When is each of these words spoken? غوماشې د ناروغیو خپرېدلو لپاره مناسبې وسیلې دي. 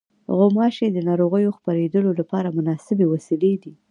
غوماشې 0.37 0.87
د 0.91 0.97
ناروغیو 1.09 1.55
خپرېدلو 1.57 2.09
لپاره 2.19 2.55
مناسبې 2.57 3.05
وسیلې 3.13 3.53
دي. 3.63 3.73